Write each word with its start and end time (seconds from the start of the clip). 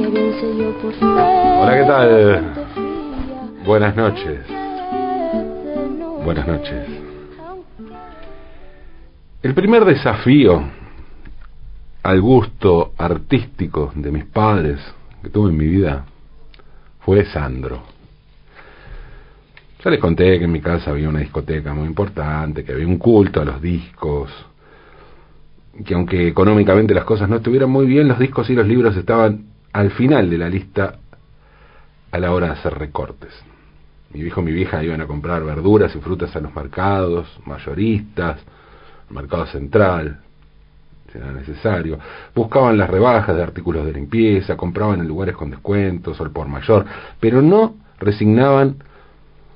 que 0.00 1.04
Hola, 1.04 1.76
¿qué 1.76 1.84
tal? 1.84 3.64
Buenas 3.64 3.96
noches. 3.96 4.40
Buenas 6.24 6.46
noches. 6.46 6.86
El 9.42 9.54
primer 9.54 9.84
desafío 9.84 10.62
al 12.02 12.20
gusto 12.20 12.92
artístico 12.96 13.92
de 13.94 14.10
mis 14.10 14.24
padres 14.24 14.80
que 15.22 15.28
tuve 15.28 15.50
en 15.50 15.56
mi 15.56 15.66
vida 15.66 16.04
fue 17.00 17.24
Sandro. 17.26 17.82
Ya 19.82 19.90
les 19.90 20.00
conté 20.00 20.38
que 20.38 20.44
en 20.44 20.52
mi 20.52 20.60
casa 20.60 20.90
había 20.90 21.08
una 21.08 21.20
discoteca 21.20 21.72
muy 21.72 21.86
importante, 21.86 22.64
que 22.64 22.72
había 22.72 22.86
un 22.86 22.98
culto 22.98 23.40
a 23.40 23.44
los 23.44 23.62
discos, 23.62 24.30
que 25.84 25.94
aunque 25.94 26.28
económicamente 26.28 26.94
las 26.94 27.04
cosas 27.04 27.28
no 27.28 27.36
estuvieran 27.36 27.70
muy 27.70 27.86
bien, 27.86 28.08
los 28.08 28.18
discos 28.18 28.50
y 28.50 28.54
los 28.54 28.66
libros 28.66 28.96
estaban 28.96 29.46
al 29.72 29.90
final 29.92 30.28
de 30.28 30.38
la 30.38 30.48
lista 30.48 30.98
a 32.10 32.18
la 32.18 32.32
hora 32.32 32.48
de 32.48 32.52
hacer 32.54 32.74
recortes. 32.74 33.32
Mi 34.12 34.22
viejo 34.22 34.40
y 34.40 34.44
mi 34.44 34.52
vieja 34.52 34.82
iban 34.82 35.00
a 35.00 35.06
comprar 35.06 35.44
verduras 35.44 35.94
y 35.94 36.00
frutas 36.00 36.34
a 36.34 36.40
los 36.40 36.54
mercados, 36.54 37.28
mayoristas, 37.46 38.40
mercado 39.10 39.46
central, 39.46 40.20
si 41.12 41.18
era 41.18 41.32
necesario. 41.32 41.98
Buscaban 42.34 42.76
las 42.76 42.90
rebajas 42.90 43.36
de 43.36 43.42
artículos 43.42 43.86
de 43.86 43.92
limpieza, 43.92 44.56
compraban 44.56 45.00
en 45.00 45.08
lugares 45.08 45.36
con 45.36 45.50
descuentos 45.50 46.20
o 46.20 46.24
el 46.24 46.30
por 46.30 46.48
mayor, 46.48 46.84
pero 47.20 47.40
no 47.40 47.74
resignaban 47.98 48.82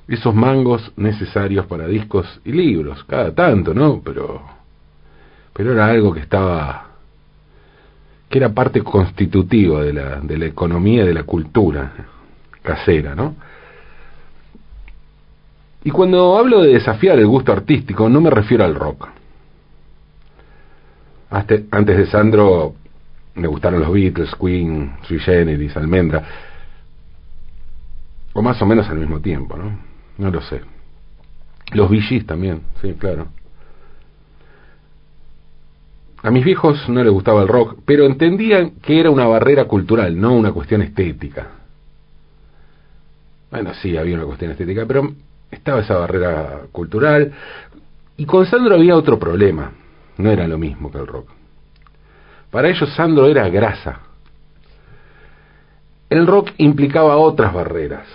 esos 0.07 0.35
mangos 0.35 0.91
necesarios 0.97 1.65
para 1.65 1.87
discos 1.87 2.39
y 2.45 2.51
libros, 2.51 3.03
cada 3.05 3.33
tanto, 3.33 3.73
¿no? 3.73 4.01
Pero, 4.03 4.41
pero 5.55 5.71
era 5.71 5.87
algo 5.87 6.13
que 6.13 6.19
estaba, 6.19 6.87
que 8.27 8.37
era 8.37 8.49
parte 8.49 8.81
constitutiva 8.81 9.81
de 9.83 9.93
la, 9.93 10.19
de 10.19 10.37
la 10.37 10.47
economía 10.47 11.05
de 11.05 11.13
la 11.13 11.23
cultura 11.23 11.93
casera, 12.61 13.15
¿no? 13.15 13.35
Y 15.85 15.91
cuando 15.91 16.37
hablo 16.37 16.61
de 16.61 16.73
desafiar 16.73 17.17
el 17.19 17.27
gusto 17.27 17.53
artístico, 17.53 18.09
no 18.09 18.19
me 18.19 18.29
refiero 18.29 18.65
al 18.65 18.75
rock. 18.75 19.07
antes 21.29 21.97
de 21.97 22.05
Sandro 22.07 22.75
me 23.35 23.47
gustaron 23.47 23.79
los 23.79 23.93
Beatles, 23.93 24.35
Queen, 24.35 24.97
Sui 25.03 25.19
Generis, 25.19 25.77
Almendra. 25.77 26.21
O 28.33 28.41
más 28.41 28.61
o 28.61 28.65
menos 28.65 28.89
al 28.89 28.97
mismo 28.97 29.21
tiempo, 29.21 29.55
¿no? 29.55 29.79
No 30.17 30.31
lo 30.31 30.41
sé. 30.41 30.59
Los 31.71 31.89
VGs 31.89 32.25
también, 32.25 32.61
sí, 32.81 32.93
claro. 32.99 33.27
A 36.25 36.31
mis 36.31 36.43
viejos 36.43 36.89
no 36.89 37.03
les 37.03 37.13
gustaba 37.13 37.43
el 37.43 37.47
rock, 37.47 37.81
pero 37.85 38.03
entendían 38.03 38.71
que 38.81 38.99
era 38.99 39.11
una 39.11 39.27
barrera 39.27 39.65
cultural, 39.65 40.19
no 40.19 40.33
una 40.33 40.51
cuestión 40.51 40.81
estética. 40.81 41.49
Bueno, 43.51 43.75
sí, 43.75 43.95
había 43.95 44.15
una 44.15 44.25
cuestión 44.25 44.49
estética, 44.49 44.87
pero 44.87 45.13
estaba 45.51 45.81
esa 45.81 45.99
barrera 45.99 46.61
cultural. 46.71 47.31
Y 48.17 48.25
con 48.25 48.47
Sandro 48.47 48.73
había 48.73 48.95
otro 48.95 49.19
problema. 49.19 49.71
No 50.17 50.31
era 50.31 50.47
lo 50.47 50.57
mismo 50.57 50.91
que 50.91 50.97
el 50.97 51.05
rock. 51.05 51.29
Para 52.49 52.69
ellos 52.69 52.91
Sandro 52.95 53.27
era 53.27 53.47
grasa. 53.49 53.99
El 56.09 56.25
rock 56.25 56.53
implicaba 56.57 57.17
otras 57.17 57.53
barreras. 57.53 58.07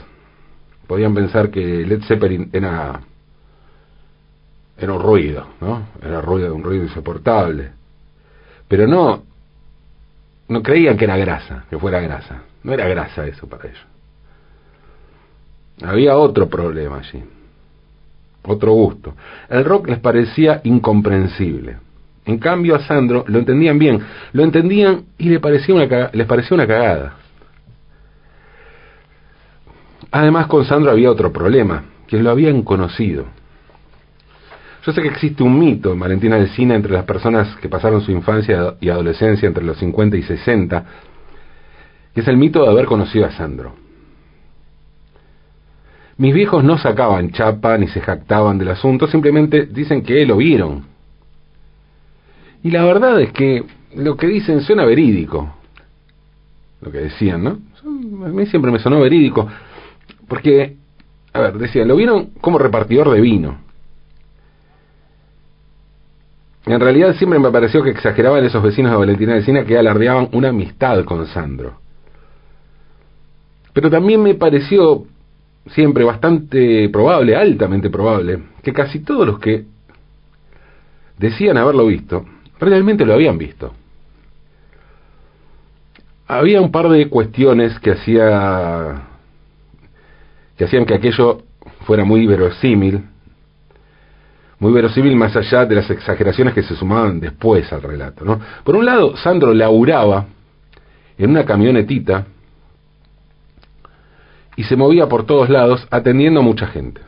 Podían 0.88 1.14
pensar 1.14 1.48
que 1.48 1.86
Led 1.86 2.02
Zeppelin 2.02 2.50
era, 2.52 3.02
era 4.76 4.92
un 4.92 5.00
ruido, 5.00 5.46
¿no? 5.60 5.86
Era 6.02 6.20
ruido, 6.20 6.52
un 6.52 6.64
ruido 6.64 6.82
insoportable. 6.82 7.78
Pero 8.70 8.86
no, 8.86 9.24
no 10.46 10.62
creían 10.62 10.96
que 10.96 11.04
era 11.04 11.16
grasa, 11.16 11.64
que 11.68 11.76
fuera 11.76 11.98
grasa. 12.00 12.42
No 12.62 12.72
era 12.72 12.86
grasa 12.86 13.26
eso 13.26 13.48
para 13.48 13.64
ellos. 13.68 13.84
Había 15.82 16.16
otro 16.16 16.48
problema 16.48 16.98
allí, 16.98 17.20
otro 18.44 18.70
gusto. 18.70 19.14
El 19.48 19.64
rock 19.64 19.88
les 19.88 19.98
parecía 19.98 20.60
incomprensible. 20.62 21.78
En 22.24 22.38
cambio 22.38 22.76
a 22.76 22.86
Sandro 22.86 23.24
lo 23.26 23.40
entendían 23.40 23.76
bien, 23.76 24.04
lo 24.32 24.44
entendían 24.44 25.06
y 25.18 25.30
le 25.30 25.40
parecía 25.40 25.74
una, 25.74 26.10
les 26.12 26.26
parecía 26.28 26.54
una 26.54 26.68
cagada. 26.68 27.14
Además 30.12 30.46
con 30.46 30.64
Sandro 30.64 30.92
había 30.92 31.10
otro 31.10 31.32
problema, 31.32 31.82
que 32.06 32.22
lo 32.22 32.30
habían 32.30 32.62
conocido. 32.62 33.24
Yo 34.84 34.92
sé 34.92 35.02
que 35.02 35.08
existe 35.08 35.42
un 35.42 35.58
mito 35.58 35.92
en 35.92 36.00
Valentina 36.00 36.44
Cine 36.48 36.74
entre 36.74 36.92
las 36.92 37.04
personas 37.04 37.54
que 37.56 37.68
pasaron 37.68 38.00
su 38.00 38.12
infancia 38.12 38.76
y 38.80 38.88
adolescencia 38.88 39.46
entre 39.46 39.62
los 39.62 39.76
50 39.78 40.16
y 40.16 40.22
60, 40.22 40.84
que 42.14 42.20
es 42.20 42.28
el 42.28 42.38
mito 42.38 42.62
de 42.62 42.70
haber 42.70 42.86
conocido 42.86 43.26
a 43.26 43.30
Sandro. 43.30 43.74
Mis 46.16 46.34
viejos 46.34 46.64
no 46.64 46.78
sacaban 46.78 47.30
chapa 47.30 47.76
ni 47.76 47.88
se 47.88 48.00
jactaban 48.00 48.58
del 48.58 48.68
asunto, 48.68 49.06
simplemente 49.06 49.66
dicen 49.66 50.02
que 50.02 50.24
lo 50.24 50.38
vieron. 50.38 50.84
Y 52.62 52.70
la 52.70 52.84
verdad 52.84 53.20
es 53.20 53.32
que 53.32 53.64
lo 53.96 54.16
que 54.16 54.26
dicen 54.26 54.62
suena 54.62 54.84
verídico. 54.84 55.54
Lo 56.80 56.90
que 56.90 56.98
decían, 56.98 57.44
¿no? 57.44 57.58
A 58.24 58.28
mí 58.28 58.46
siempre 58.46 58.70
me 58.70 58.78
sonó 58.78 59.00
verídico. 59.00 59.46
Porque, 60.28 60.76
a 61.32 61.40
ver, 61.40 61.58
decían, 61.58 61.88
lo 61.88 61.96
vieron 61.96 62.30
como 62.40 62.58
repartidor 62.58 63.10
de 63.10 63.20
vino. 63.20 63.69
En 66.70 66.78
realidad 66.78 67.16
siempre 67.16 67.40
me 67.40 67.50
pareció 67.50 67.82
que 67.82 67.90
exageraban 67.90 68.44
esos 68.44 68.62
vecinos 68.62 68.92
de 68.92 68.98
Valentina 68.98 69.34
de 69.34 69.42
Sina 69.42 69.64
que 69.64 69.76
alardeaban 69.76 70.28
una 70.30 70.50
amistad 70.50 71.04
con 71.04 71.26
Sandro. 71.26 71.80
Pero 73.72 73.90
también 73.90 74.22
me 74.22 74.34
pareció 74.36 75.04
siempre 75.66 76.04
bastante 76.04 76.88
probable, 76.88 77.34
altamente 77.34 77.90
probable, 77.90 78.44
que 78.62 78.72
casi 78.72 79.00
todos 79.00 79.26
los 79.26 79.40
que 79.40 79.64
decían 81.18 81.56
haberlo 81.56 81.86
visto, 81.86 82.24
realmente 82.60 83.04
lo 83.04 83.14
habían 83.14 83.36
visto. 83.36 83.72
Había 86.28 86.60
un 86.60 86.70
par 86.70 86.88
de 86.88 87.08
cuestiones 87.08 87.80
que 87.80 87.90
hacía 87.90 89.08
que 90.56 90.66
hacían 90.66 90.86
que 90.86 90.94
aquello 90.94 91.42
fuera 91.84 92.04
muy 92.04 92.28
verosímil, 92.28 93.06
muy 94.60 94.72
verosímil 94.72 95.16
más 95.16 95.34
allá 95.34 95.64
de 95.64 95.74
las 95.74 95.90
exageraciones 95.90 96.52
que 96.52 96.62
se 96.62 96.76
sumaban 96.76 97.18
después 97.18 97.72
al 97.72 97.82
relato. 97.82 98.24
¿no? 98.24 98.38
Por 98.62 98.76
un 98.76 98.84
lado, 98.84 99.16
Sandro 99.16 99.54
laburaba 99.54 100.26
en 101.16 101.30
una 101.30 101.44
camionetita 101.46 102.26
y 104.56 104.64
se 104.64 104.76
movía 104.76 105.08
por 105.08 105.24
todos 105.24 105.48
lados 105.48 105.86
atendiendo 105.90 106.40
a 106.40 106.42
mucha 106.42 106.66
gente. 106.66 107.00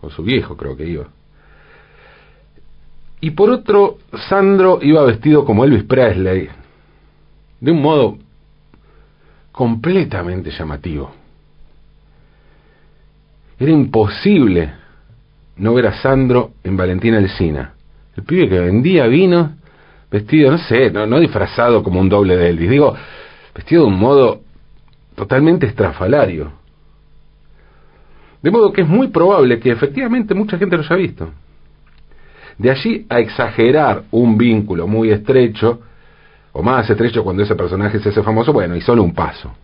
Con 0.00 0.10
su 0.10 0.24
viejo 0.24 0.56
creo 0.56 0.76
que 0.76 0.88
iba. 0.88 1.06
Y 3.20 3.30
por 3.30 3.50
otro, 3.50 3.98
Sandro 4.28 4.80
iba 4.82 5.04
vestido 5.04 5.44
como 5.44 5.64
Elvis 5.64 5.84
Presley, 5.84 6.48
de 7.60 7.70
un 7.70 7.80
modo 7.80 8.18
completamente 9.52 10.50
llamativo. 10.50 11.12
Era 13.60 13.70
imposible 13.70 14.81
no 15.56 15.74
ver 15.74 15.86
a 15.86 15.92
Sandro 15.92 16.52
en 16.64 16.76
Valentina 16.76 17.18
Alcina. 17.18 17.74
El 18.16 18.24
pibe 18.24 18.48
que 18.48 18.60
vendía 18.60 19.06
vino, 19.06 19.56
vestido, 20.10 20.50
no 20.50 20.58
sé, 20.58 20.90
no, 20.90 21.20
disfrazado 21.20 21.82
como 21.82 22.00
un 22.00 22.08
doble 22.08 22.36
de 22.36 22.50
Elvis, 22.50 22.70
digo, 22.70 22.94
vestido 23.54 23.82
de 23.82 23.88
un 23.88 23.98
modo 23.98 24.40
totalmente 25.14 25.66
estrafalario. 25.66 26.52
De 28.42 28.50
modo 28.50 28.72
que 28.72 28.82
es 28.82 28.88
muy 28.88 29.08
probable 29.08 29.60
que 29.60 29.70
efectivamente 29.70 30.34
mucha 30.34 30.58
gente 30.58 30.76
lo 30.76 30.82
haya 30.82 30.96
visto. 30.96 31.30
De 32.58 32.70
allí 32.70 33.06
a 33.08 33.20
exagerar 33.20 34.04
un 34.10 34.36
vínculo 34.36 34.86
muy 34.86 35.10
estrecho, 35.10 35.80
o 36.52 36.62
más 36.62 36.88
estrecho 36.90 37.24
cuando 37.24 37.42
ese 37.42 37.54
personaje 37.54 37.98
se 37.98 38.10
hace 38.10 38.22
famoso, 38.22 38.52
bueno, 38.52 38.76
y 38.76 38.80
solo 38.80 39.02
un 39.02 39.14
paso. 39.14 39.54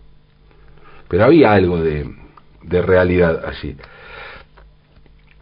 Pero 1.08 1.24
había 1.24 1.52
algo 1.52 1.82
de 1.82 2.82
realidad 2.82 3.44
allí. 3.44 3.76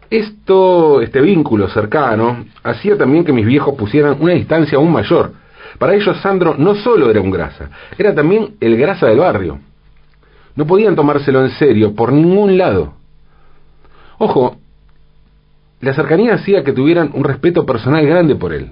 Esto, 0.09 1.01
este 1.01 1.19
vínculo 1.19 1.67
cercano, 1.67 2.45
hacía 2.63 2.97
también 2.97 3.25
que 3.25 3.33
mis 3.33 3.45
viejos 3.45 3.75
pusieran 3.75 4.17
una 4.19 4.33
distancia 4.33 4.77
aún 4.77 4.91
mayor. 4.91 5.33
Para 5.77 5.95
ellos 5.95 6.17
Sandro 6.21 6.55
no 6.57 6.75
solo 6.75 7.09
era 7.11 7.19
un 7.19 7.29
grasa, 7.29 7.69
era 7.97 8.15
también 8.15 8.55
el 8.59 8.77
grasa 8.77 9.07
del 9.07 9.19
barrio. 9.19 9.59
No 10.55 10.65
podían 10.65 10.95
tomárselo 10.95 11.43
en 11.43 11.51
serio 11.51 11.93
por 11.93 12.11
ningún 12.11 12.57
lado. 12.57 12.93
Ojo, 14.17 14.57
la 15.81 15.93
cercanía 15.93 16.35
hacía 16.35 16.63
que 16.63 16.73
tuvieran 16.73 17.11
un 17.13 17.23
respeto 17.23 17.65
personal 17.65 18.05
grande 18.05 18.35
por 18.35 18.53
él. 18.53 18.71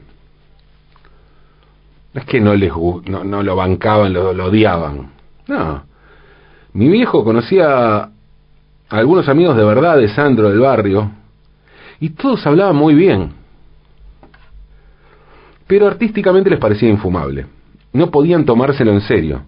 No 2.13 2.21
es 2.21 2.27
que 2.27 2.39
no 2.39 2.55
les 2.55 2.71
no, 2.73 3.23
no 3.25 3.43
lo 3.43 3.55
bancaban, 3.55 4.13
lo, 4.13 4.33
lo, 4.33 4.45
odiaban. 4.45 5.11
No. 5.47 5.83
Mi 6.73 6.87
viejo 6.87 7.23
conocía 7.23 7.97
a 7.97 8.09
algunos 8.89 9.27
amigos 9.27 9.57
de 9.57 9.65
verdad 9.65 9.97
de 9.97 10.07
Sandro 10.07 10.49
del 10.49 10.59
barrio 10.59 11.11
y 11.99 12.09
todos 12.09 12.45
hablaban 12.45 12.75
muy 12.75 12.93
bien. 12.93 13.31
Pero 15.67 15.87
artísticamente 15.87 16.49
les 16.49 16.59
parecía 16.59 16.89
infumable. 16.89 17.45
No 17.93 18.11
podían 18.11 18.45
tomárselo 18.45 18.91
en 18.91 19.01
serio. 19.01 19.43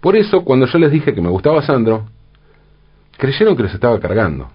Por 0.00 0.16
eso, 0.16 0.44
cuando 0.44 0.66
yo 0.66 0.78
les 0.78 0.90
dije 0.90 1.14
que 1.14 1.20
me 1.20 1.30
gustaba 1.30 1.62
Sandro, 1.62 2.06
creyeron 3.16 3.56
que 3.56 3.62
los 3.62 3.74
estaba 3.74 3.98
cargando. 4.00 4.50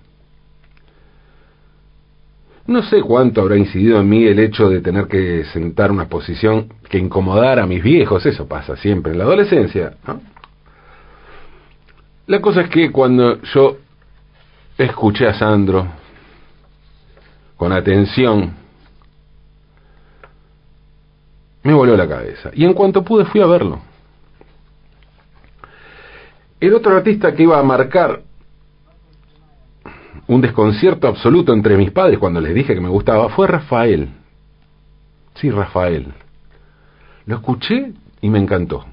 No 2.67 2.83
sé 2.83 3.01
cuánto 3.01 3.39
habrá 3.39 3.55
incidido 3.55 4.01
en 4.01 4.09
mí 4.09 4.25
el 4.25 4.39
hecho 4.39 4.69
de 4.69 4.81
tener 4.81 5.07
que 5.07 5.45
sentar 5.45 5.89
una 5.89 6.09
posición 6.09 6.67
que 6.89 6.97
incomodara 6.97 7.63
a 7.63 7.65
mis 7.65 7.81
viejos, 7.81 8.25
eso 8.25 8.45
pasa 8.45 8.75
siempre 8.75 9.13
en 9.13 9.19
la 9.19 9.23
adolescencia. 9.23 9.93
La 12.27 12.41
cosa 12.41 12.61
es 12.61 12.69
que 12.69 12.91
cuando 12.91 13.41
yo 13.41 13.77
escuché 14.77 15.27
a 15.27 15.33
Sandro 15.33 15.87
con 17.57 17.71
atención, 17.71 18.53
me 21.63 21.73
voló 21.73 21.97
la 21.97 22.07
cabeza. 22.07 22.51
Y 22.53 22.63
en 22.63 22.73
cuanto 22.73 23.03
pude 23.03 23.25
fui 23.25 23.41
a 23.41 23.45
verlo. 23.45 23.79
El 26.59 26.73
otro 26.73 26.95
artista 26.95 27.35
que 27.35 27.43
iba 27.43 27.59
a 27.59 27.63
marcar 27.63 28.21
un 30.27 30.41
desconcierto 30.41 31.07
absoluto 31.07 31.53
entre 31.53 31.77
mis 31.77 31.91
padres 31.91 32.19
cuando 32.19 32.39
les 32.39 32.53
dije 32.53 32.73
que 32.73 32.81
me 32.81 32.89
gustaba 32.89 33.29
fue 33.29 33.47
Rafael. 33.47 34.09
Sí, 35.35 35.49
Rafael. 35.51 36.13
Lo 37.25 37.35
escuché 37.35 37.91
y 38.21 38.29
me 38.29 38.39
encantó. 38.39 38.85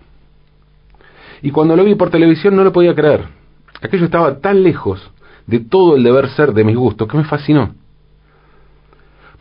Y 1.43 1.51
cuando 1.51 1.77
lo 1.77 1.85
vi 1.85 1.95
por 1.95 2.11
televisión 2.11 2.57
no 2.57 2.65
lo 2.65 2.73
podía 2.73 2.95
creer. 2.95 3.27
Aquello 3.83 4.07
estaba 4.07 4.39
tan 4.41 4.63
lejos 4.63 5.11
de 5.47 5.61
todo 5.61 5.97
el 5.97 6.03
deber 6.03 6.29
ser 6.31 6.53
de 6.53 6.65
mis 6.65 6.77
gustos 6.77 7.07
que 7.07 7.17
me 7.17 7.25
fascinó. 7.25 7.75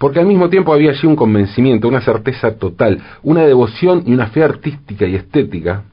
Porque 0.04 0.20
al 0.20 0.26
mismo 0.26 0.50
tiempo 0.50 0.74
había 0.74 0.92
allí 0.92 1.08
un 1.08 1.16
convencimiento, 1.16 1.88
una 1.88 2.02
certeza 2.02 2.58
total, 2.58 3.02
una 3.24 3.46
devoción 3.46 4.04
y 4.06 4.14
una 4.14 4.28
fe 4.28 4.44
artística 4.44 5.08
y 5.08 5.16
estética 5.16 5.84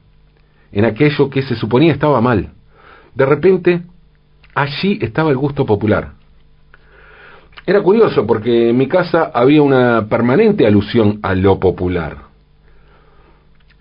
en 0.69 0.83
aquello 0.83 1.29
que 1.29 1.41
se 1.41 1.55
suponía 1.55 1.93
estaba 1.93 2.19
mal. 2.19 2.49
De 3.15 3.25
repente, 3.25 3.83
allí 4.53 4.99
estaba 5.01 5.29
el 5.29 5.37
gusto 5.37 5.65
popular. 5.65 6.11
Era 7.65 7.81
curioso 7.81 8.27
porque 8.27 8.71
en 8.71 8.77
mi 8.77 8.89
casa 8.89 9.31
había 9.33 9.61
una 9.61 10.05
permanente 10.09 10.67
alusión 10.67 11.19
a 11.23 11.33
lo 11.33 11.57
popular. 11.57 12.17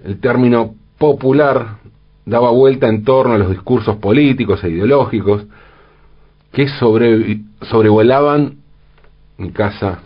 El 0.05 0.21
término 0.21 0.77
popular 0.97 1.79
daba 2.25 2.53
vuelta 2.53 2.87
en 2.87 3.03
torno 3.03 3.35
a 3.35 3.39
los 3.39 3.51
discursos 3.51 3.97
políticos 3.97 4.63
e 4.63 4.71
ideológicos 4.71 5.45
que 6.53 6.69
sobre, 6.69 7.41
sobrevolaban 7.63 8.59
mi 9.37 9.51
casa 9.51 10.03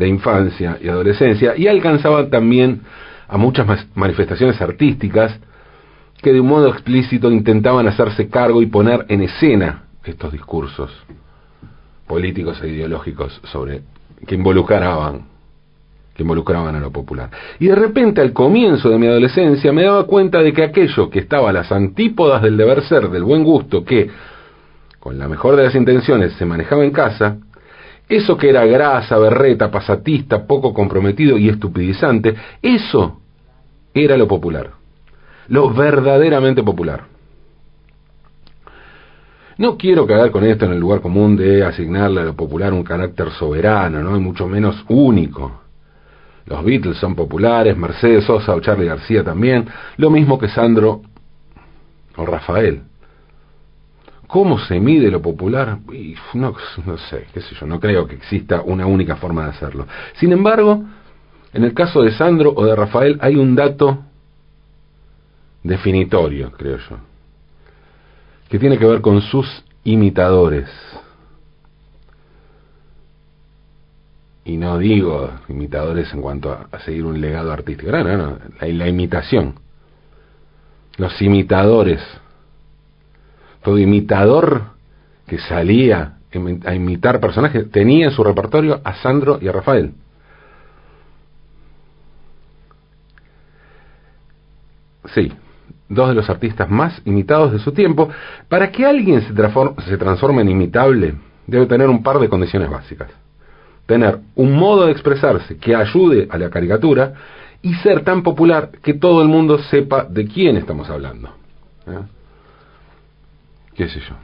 de 0.00 0.08
infancia 0.08 0.78
y 0.80 0.88
adolescencia 0.88 1.54
y 1.56 1.68
alcanzaban 1.68 2.30
también 2.30 2.80
a 3.28 3.36
muchas 3.36 3.66
manifestaciones 3.94 4.60
artísticas 4.60 5.38
que 6.22 6.32
de 6.32 6.40
un 6.40 6.48
modo 6.48 6.68
explícito 6.68 7.30
intentaban 7.30 7.86
hacerse 7.86 8.28
cargo 8.28 8.62
y 8.62 8.66
poner 8.66 9.04
en 9.08 9.22
escena 9.22 9.84
estos 10.02 10.32
discursos 10.32 10.90
políticos 12.06 12.60
e 12.62 12.68
ideológicos 12.68 13.40
sobre 13.44 13.82
que 14.26 14.34
involucraban 14.34 15.28
que 16.14 16.22
involucraban 16.22 16.74
a 16.74 16.80
lo 16.80 16.90
popular. 16.90 17.30
Y 17.58 17.68
de 17.68 17.76
repente 17.76 18.20
al 18.20 18.32
comienzo 18.32 18.88
de 18.88 18.98
mi 18.98 19.06
adolescencia 19.06 19.72
me 19.72 19.84
daba 19.84 20.04
cuenta 20.04 20.42
de 20.42 20.52
que 20.52 20.64
aquello 20.64 21.08
que 21.08 21.20
estaba 21.20 21.50
a 21.50 21.52
las 21.52 21.70
antípodas 21.70 22.42
del 22.42 22.56
deber 22.56 22.82
ser, 22.82 23.10
del 23.10 23.22
buen 23.22 23.44
gusto, 23.44 23.84
que 23.84 24.10
con 24.98 25.18
la 25.18 25.28
mejor 25.28 25.56
de 25.56 25.64
las 25.64 25.74
intenciones 25.74 26.32
se 26.34 26.44
manejaba 26.44 26.84
en 26.84 26.90
casa, 26.90 27.38
eso 28.10 28.36
que 28.36 28.50
era 28.50 28.66
grasa, 28.66 29.16
berreta, 29.16 29.70
pasatista, 29.70 30.46
poco 30.46 30.74
comprometido 30.74 31.38
y 31.38 31.48
estupidizante, 31.48 32.34
eso 32.60 33.20
era 33.94 34.18
lo 34.18 34.28
popular 34.28 34.80
lo 35.50 35.68
verdaderamente 35.72 36.62
popular. 36.62 37.04
No 39.58 39.76
quiero 39.76 40.06
caer 40.06 40.30
con 40.30 40.44
esto 40.44 40.64
en 40.64 40.72
el 40.72 40.80
lugar 40.80 41.02
común 41.02 41.36
de 41.36 41.62
asignarle 41.64 42.22
a 42.22 42.24
lo 42.24 42.34
popular 42.34 42.72
un 42.72 42.84
carácter 42.84 43.30
soberano, 43.32 44.02
¿no? 44.02 44.16
y 44.16 44.20
mucho 44.20 44.46
menos 44.46 44.82
único. 44.88 45.60
Los 46.46 46.64
Beatles 46.64 46.96
son 46.96 47.14
populares, 47.14 47.76
Mercedes 47.76 48.24
Sosa 48.24 48.54
o 48.54 48.60
Charlie 48.60 48.86
García 48.86 49.22
también, 49.22 49.66
lo 49.98 50.08
mismo 50.08 50.38
que 50.38 50.48
Sandro 50.48 51.02
o 52.16 52.24
Rafael. 52.24 52.84
¿Cómo 54.30 54.60
se 54.60 54.78
mide 54.78 55.10
lo 55.10 55.20
popular? 55.20 55.78
No, 56.34 56.54
no 56.86 56.98
sé, 56.98 57.26
qué 57.34 57.40
sé 57.40 57.54
yo, 57.56 57.66
no 57.66 57.80
creo 57.80 58.06
que 58.06 58.14
exista 58.14 58.62
una 58.62 58.86
única 58.86 59.16
forma 59.16 59.42
de 59.44 59.50
hacerlo. 59.50 59.88
Sin 60.14 60.30
embargo, 60.30 60.84
en 61.52 61.64
el 61.64 61.74
caso 61.74 62.02
de 62.02 62.12
Sandro 62.12 62.52
o 62.54 62.64
de 62.64 62.76
Rafael 62.76 63.18
hay 63.20 63.34
un 63.34 63.56
dato 63.56 64.04
definitorio, 65.64 66.52
creo 66.52 66.78
yo, 66.78 66.96
que 68.48 68.60
tiene 68.60 68.78
que 68.78 68.86
ver 68.86 69.00
con 69.00 69.20
sus 69.20 69.64
imitadores. 69.82 70.68
Y 74.44 74.56
no 74.56 74.78
digo 74.78 75.28
imitadores 75.48 76.12
en 76.14 76.22
cuanto 76.22 76.52
a, 76.52 76.78
seguir 76.80 77.04
un 77.04 77.20
legado 77.20 77.50
artístico, 77.50 77.90
no, 77.90 78.04
no, 78.04 78.16
no, 78.16 78.38
la, 78.60 78.88
imitación. 78.88 79.56
Los 80.98 81.20
imitadores. 81.20 82.00
Todo 83.62 83.78
imitador 83.78 84.62
que 85.26 85.38
salía 85.38 86.16
a 86.64 86.74
imitar 86.74 87.20
personajes 87.20 87.70
tenía 87.70 88.06
en 88.06 88.12
su 88.12 88.22
repertorio 88.22 88.80
a 88.84 88.94
Sandro 88.94 89.38
y 89.40 89.48
a 89.48 89.52
Rafael. 89.52 89.92
Sí, 95.14 95.32
dos 95.88 96.08
de 96.08 96.14
los 96.14 96.30
artistas 96.30 96.70
más 96.70 97.02
imitados 97.04 97.52
de 97.52 97.58
su 97.58 97.72
tiempo, 97.72 98.08
para 98.48 98.70
que 98.70 98.86
alguien 98.86 99.22
se, 99.22 99.34
se 99.88 99.98
transforme 99.98 100.42
en 100.42 100.50
imitable, 100.50 101.14
debe 101.46 101.66
tener 101.66 101.88
un 101.88 102.02
par 102.02 102.18
de 102.20 102.28
condiciones 102.28 102.70
básicas. 102.70 103.10
Tener 103.86 104.20
un 104.36 104.52
modo 104.52 104.86
de 104.86 104.92
expresarse 104.92 105.56
que 105.56 105.74
ayude 105.74 106.28
a 106.30 106.38
la 106.38 106.48
caricatura 106.48 107.14
y 107.60 107.74
ser 107.74 108.04
tan 108.04 108.22
popular 108.22 108.70
que 108.82 108.94
todo 108.94 109.20
el 109.20 109.28
mundo 109.28 109.58
sepa 109.58 110.04
de 110.04 110.26
quién 110.26 110.56
estamos 110.56 110.88
hablando. 110.88 111.28
¿Eh? 111.88 112.19
¿Qué 113.74 113.88
sé 113.88 114.00
yo? 114.00 114.16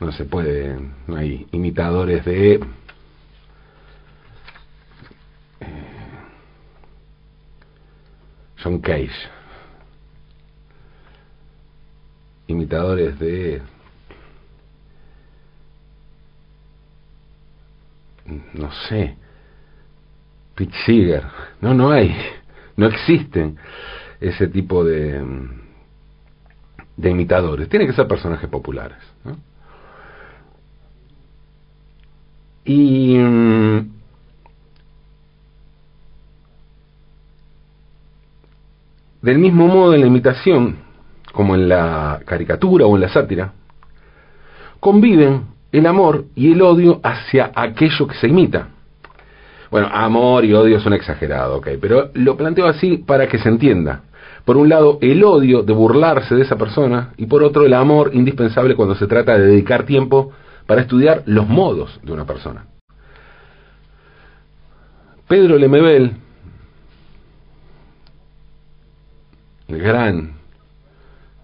No 0.00 0.12
se 0.12 0.24
puede, 0.24 0.78
no 1.06 1.16
hay 1.16 1.46
imitadores 1.52 2.24
de... 2.24 2.60
Eh, 5.60 5.98
John 8.62 8.80
Cage 8.80 9.38
imitadores 12.48 13.18
de 13.18 13.62
no 18.54 18.72
sé 18.88 19.16
Pete 20.54 20.74
Seeger 20.84 21.24
no 21.60 21.74
no 21.74 21.90
hay 21.92 22.14
no 22.76 22.86
existen 22.86 23.58
ese 24.20 24.48
tipo 24.48 24.82
de 24.82 25.22
de 26.98 27.10
imitadores 27.10 27.68
tienen 27.70 27.88
que 27.88 27.94
ser 27.94 28.06
personajes 28.06 28.50
populares 28.50 28.98
y 32.66 33.16
del 39.22 39.38
mismo 39.38 39.66
modo 39.68 39.94
en 39.94 40.02
la 40.02 40.06
imitación 40.06 40.76
como 41.32 41.54
en 41.54 41.68
la 41.68 42.20
caricatura 42.24 42.86
o 42.86 42.96
en 42.96 43.02
la 43.02 43.08
sátira, 43.08 43.52
conviven 44.80 45.44
el 45.70 45.86
amor 45.86 46.24
y 46.34 46.52
el 46.52 46.62
odio 46.62 47.00
hacia 47.02 47.52
aquello 47.54 48.06
que 48.06 48.16
se 48.16 48.28
imita. 48.28 48.68
Bueno, 49.70 49.88
amor 49.92 50.44
y 50.44 50.52
odio 50.54 50.80
son 50.80 50.94
exagerados, 50.94 51.58
ok, 51.58 51.68
pero 51.80 52.10
lo 52.14 52.36
planteo 52.36 52.66
así 52.66 52.98
para 52.98 53.28
que 53.28 53.38
se 53.38 53.48
entienda. 53.48 54.02
Por 54.48 54.56
un 54.56 54.70
lado, 54.70 54.96
el 55.02 55.22
odio 55.24 55.62
de 55.62 55.74
burlarse 55.74 56.34
de 56.34 56.40
esa 56.40 56.56
persona 56.56 57.12
y 57.18 57.26
por 57.26 57.42
otro, 57.42 57.66
el 57.66 57.74
amor 57.74 58.12
indispensable 58.14 58.74
cuando 58.76 58.94
se 58.94 59.06
trata 59.06 59.36
de 59.36 59.44
dedicar 59.44 59.84
tiempo 59.84 60.32
para 60.66 60.80
estudiar 60.80 61.22
los 61.26 61.46
modos 61.46 62.00
de 62.02 62.12
una 62.12 62.24
persona. 62.24 62.64
Pedro 65.28 65.58
Lemebel, 65.58 66.12
el 69.66 69.82
gran 69.82 70.32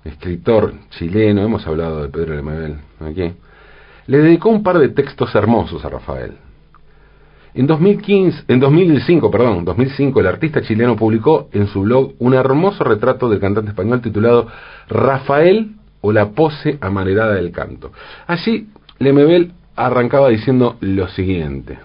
escritor 0.02 0.72
chileno, 0.88 1.42
hemos 1.42 1.66
hablado 1.66 2.04
de 2.04 2.08
Pedro 2.08 2.36
Lemebel 2.36 2.78
aquí, 3.00 3.34
le 4.06 4.18
dedicó 4.18 4.48
un 4.48 4.62
par 4.62 4.78
de 4.78 4.88
textos 4.88 5.34
hermosos 5.34 5.84
a 5.84 5.90
Rafael. 5.90 6.38
En 7.54 7.68
2015, 7.68 8.44
en 8.48 8.58
2005, 8.58 9.30
perdón, 9.30 9.64
2005 9.64 10.18
el 10.18 10.26
artista 10.26 10.60
chileno 10.60 10.96
publicó 10.96 11.48
en 11.52 11.68
su 11.68 11.82
blog 11.82 12.14
un 12.18 12.34
hermoso 12.34 12.82
retrato 12.82 13.28
del 13.28 13.38
cantante 13.38 13.70
español 13.70 14.00
titulado 14.00 14.48
Rafael 14.88 15.76
o 16.00 16.12
la 16.12 16.30
pose 16.30 16.78
amanerada 16.80 17.34
del 17.34 17.52
canto. 17.52 17.92
Allí 18.26 18.66
Lemebel 18.98 19.52
arrancaba 19.76 20.30
diciendo 20.30 20.76
lo 20.80 21.06
siguiente: 21.08 21.78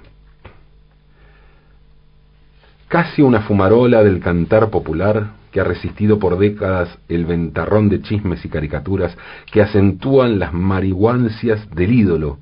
Casi 2.87 3.21
una 3.21 3.41
fumarola 3.41 4.03
del 4.03 4.19
cantar 4.19 4.71
popular 4.71 5.33
que 5.51 5.59
ha 5.59 5.63
resistido 5.63 6.17
por 6.17 6.39
décadas 6.39 6.97
el 7.07 7.25
ventarrón 7.25 7.89
de 7.89 8.01
chismes 8.01 8.43
y 8.43 8.49
caricaturas 8.49 9.15
que 9.51 9.61
acentúan 9.61 10.39
las 10.39 10.51
marihuancias 10.51 11.69
del 11.75 11.93
ídolo, 11.93 12.39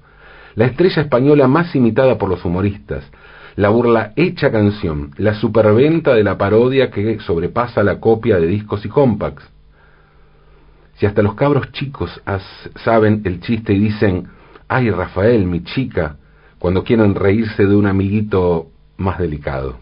la 0.57 0.65
estrella 0.65 1.03
española 1.03 1.47
más 1.47 1.75
imitada 1.75 2.17
por 2.17 2.29
los 2.29 2.43
humoristas, 2.43 3.03
la 3.55 3.69
burla 3.69 4.13
hecha 4.15 4.51
canción, 4.51 5.11
la 5.17 5.35
superventa 5.35 6.15
de 6.15 6.23
la 6.23 6.35
parodia 6.35 6.89
que 6.89 7.19
sobrepasa 7.19 7.83
la 7.83 7.99
copia 7.99 8.39
de 8.39 8.47
discos 8.47 8.83
y 8.83 8.89
compacts. 8.89 9.47
Si 10.95 11.05
hasta 11.05 11.21
los 11.21 11.35
cabros 11.35 11.71
chicos 11.73 12.09
saben 12.83 13.21
el 13.25 13.39
chiste 13.39 13.73
y 13.73 13.79
dicen, 13.79 14.29
ay 14.67 14.89
Rafael, 14.89 15.45
mi 15.45 15.63
chica, 15.63 16.17
cuando 16.57 16.83
quieren 16.83 17.13
reírse 17.13 17.67
de 17.67 17.75
un 17.75 17.85
amiguito 17.85 18.71
más 18.97 19.19
delicado. 19.19 19.77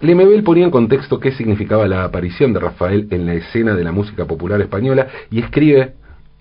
Lemebel 0.00 0.42
ponía 0.42 0.64
en 0.64 0.72
contexto 0.72 1.20
qué 1.20 1.30
significaba 1.30 1.86
la 1.86 2.02
aparición 2.02 2.52
de 2.52 2.58
Rafael 2.58 3.06
en 3.12 3.24
la 3.24 3.34
escena 3.34 3.76
de 3.76 3.84
la 3.84 3.92
música 3.92 4.24
popular 4.24 4.60
española 4.60 5.06
y 5.30 5.38
escribe 5.38 5.94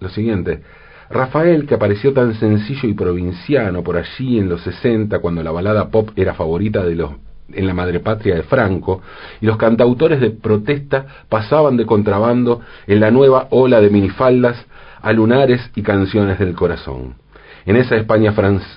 lo 0.03 0.09
siguiente. 0.09 0.61
Rafael, 1.09 1.65
que 1.65 1.75
apareció 1.75 2.13
tan 2.13 2.33
sencillo 2.35 2.87
y 2.87 2.93
provinciano 2.93 3.83
por 3.83 3.97
allí 3.97 4.37
en 4.37 4.49
los 4.49 4.61
60, 4.61 5.19
cuando 5.19 5.43
la 5.43 5.51
balada 5.51 5.89
pop 5.89 6.11
era 6.15 6.33
favorita 6.33 6.83
de 6.83 6.95
los 6.95 7.11
en 7.51 7.67
la 7.67 7.73
madrepatria 7.73 8.35
de 8.35 8.43
Franco, 8.43 9.01
y 9.41 9.45
los 9.45 9.57
cantautores 9.57 10.19
de 10.21 10.31
protesta 10.31 11.05
pasaban 11.29 11.77
de 11.77 11.85
contrabando 11.85 12.61
en 12.87 12.99
la 12.99 13.11
nueva 13.11 13.47
ola 13.51 13.81
de 13.81 13.89
minifaldas 13.89 14.65
a 15.01 15.11
lunares 15.11 15.69
y 15.75 15.83
canciones 15.83 16.39
del 16.39 16.55
corazón. 16.55 17.15
En 17.65 17.75
esa 17.75 17.95
España 17.95 18.33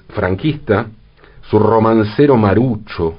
franquista, 0.09 0.87
su 1.43 1.59
romancero 1.59 2.37
marucho 2.37 3.17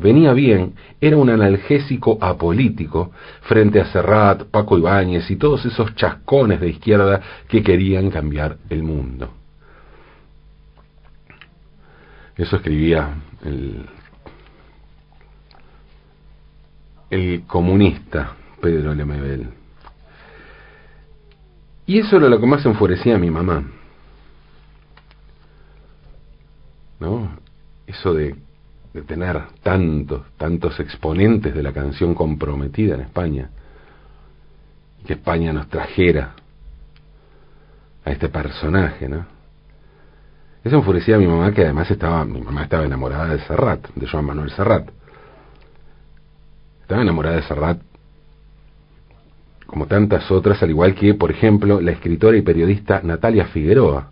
venía 0.00 0.32
bien, 0.32 0.74
era 1.00 1.16
un 1.16 1.30
analgésico 1.30 2.18
apolítico 2.20 3.12
frente 3.42 3.80
a 3.80 3.86
Serrat, 3.86 4.44
Paco 4.44 4.78
Ibáñez 4.78 5.30
y 5.30 5.36
todos 5.36 5.64
esos 5.64 5.94
chascones 5.94 6.60
de 6.60 6.70
izquierda 6.70 7.20
que 7.48 7.62
querían 7.62 8.10
cambiar 8.10 8.58
el 8.68 8.82
mundo. 8.82 9.30
Eso 12.36 12.56
escribía 12.56 13.14
el, 13.44 13.86
el 17.10 17.42
comunista 17.46 18.36
Pedro 18.60 18.94
Lemebel. 18.94 19.48
Y 21.86 21.98
eso 21.98 22.16
era 22.16 22.28
lo 22.28 22.40
que 22.40 22.46
más 22.46 22.64
enfurecía 22.64 23.16
a 23.16 23.18
mi 23.18 23.30
mamá. 23.30 23.64
¿No? 27.00 27.30
Eso 27.86 28.14
de, 28.14 28.36
de 28.92 29.02
tener 29.02 29.40
tantos, 29.62 30.22
tantos 30.36 30.78
exponentes 30.80 31.54
de 31.54 31.62
la 31.62 31.72
canción 31.72 32.14
comprometida 32.14 32.94
en 32.94 33.02
España. 33.02 33.50
Que 35.06 35.14
España 35.14 35.52
nos 35.52 35.68
trajera 35.68 36.34
a 38.04 38.10
este 38.10 38.28
personaje, 38.28 39.08
¿no? 39.08 39.26
Eso 40.62 40.76
enfurecía 40.76 41.16
a 41.16 41.18
mi 41.18 41.26
mamá, 41.26 41.52
que 41.52 41.62
además 41.62 41.90
estaba, 41.90 42.24
mi 42.24 42.40
mamá 42.40 42.64
estaba 42.64 42.84
enamorada 42.84 43.28
de 43.28 43.40
Serrat, 43.40 43.88
de 43.94 44.06
Joan 44.06 44.26
Manuel 44.26 44.50
Serrat. 44.50 44.88
Estaba 46.82 47.02
enamorada 47.02 47.36
de 47.36 47.42
Serrat 47.42 47.80
como 49.70 49.86
tantas 49.86 50.28
otras, 50.32 50.60
al 50.64 50.70
igual 50.70 50.96
que, 50.96 51.14
por 51.14 51.30
ejemplo, 51.30 51.80
la 51.80 51.92
escritora 51.92 52.36
y 52.36 52.42
periodista 52.42 53.00
Natalia 53.04 53.46
Figueroa. 53.46 54.10